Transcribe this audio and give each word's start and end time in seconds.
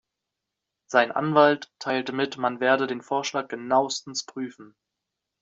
Sein 0.87 1.11
Anwalt 1.11 1.71
teilte 1.77 2.11
mit, 2.11 2.35
man 2.37 2.59
werde 2.59 2.87
den 2.87 3.03
Vorschlag 3.03 3.49
genauestens 3.49 4.25
prüfen. 4.25 4.75